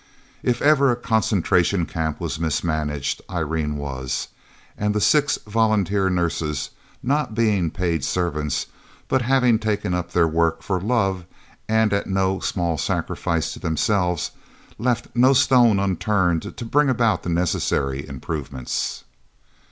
[0.41, 4.29] If ever a Concentration Camp was mismanaged, Irene was,
[4.75, 6.71] and the six volunteer nurses,
[7.03, 8.65] not being paid servants,
[9.07, 11.25] but having taken up their work for love
[11.69, 14.31] and at no small sacrifice to themselves,
[14.79, 19.03] left no stone unturned to bring about the necessary improvements.